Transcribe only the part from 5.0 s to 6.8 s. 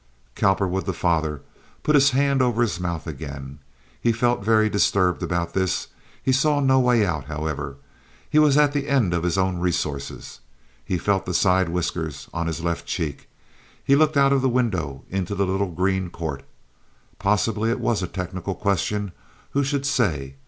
about this. He saw no